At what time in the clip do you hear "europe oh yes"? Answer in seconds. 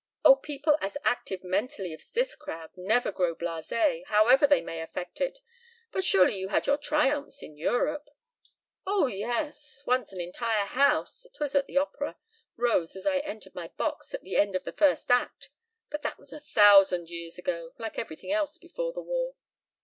7.55-9.83